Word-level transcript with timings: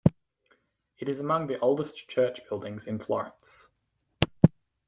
It 0.97 1.07
is 1.07 1.19
among 1.19 1.45
the 1.45 1.59
oldest 1.59 2.07
church 2.09 2.39
buildings 2.49 2.87
in 2.87 2.97
Florence. 2.97 3.69